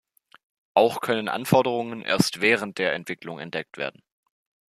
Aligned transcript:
Auch 0.73 0.99
können 1.01 1.27
Anforderungen 1.27 2.01
erst 2.01 2.41
während 2.41 2.79
der 2.79 2.93
Entwicklung 2.95 3.37
entdeckt 3.37 3.77
werden. 3.77 4.01